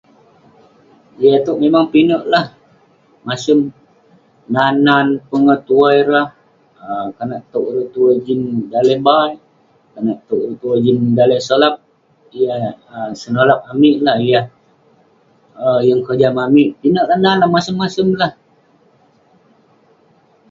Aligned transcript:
Yah 1.21 1.33
itouk 1.39 1.59
memang 1.63 1.85
pinek 1.93 2.23
lah..masem, 2.33 3.59
nan 4.53 4.75
nan 4.87 5.07
pengetuwai 5.29 5.97
rah, 6.11 6.27
konak 7.17 7.41
towk 7.51 7.65
ireh 7.69 7.87
tuwai 7.93 8.17
jin 8.25 8.41
daleh 8.73 8.97
bai, 9.07 9.31
konak 9.93 10.19
towk 10.27 10.39
ireh 10.43 10.59
tuwai 10.61 10.83
jin 10.85 10.97
daleh 11.17 11.39
solap..yah 11.49 12.55
senolap 13.21 13.59
amik 13.71 13.97
lah..yah 14.05 14.45
um 15.63 15.79
yeng 15.87 16.01
kojam 16.07 16.35
amik..pinek 16.45 17.05
lah 17.09 17.17
nan 17.23 17.35
neh, 17.41 17.49
masem 17.55 17.75
masem 17.81 18.07
lah.. 18.21 18.31